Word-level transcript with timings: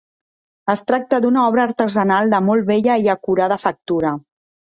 Es 0.73 0.79
tracta 0.91 1.19
d'una 1.25 1.43
obra 1.49 1.65
artesanal 1.69 2.33
de 2.33 2.39
molt 2.47 2.67
bella 2.71 2.97
i 3.05 3.13
acurada 3.17 3.61
factura. 3.67 4.17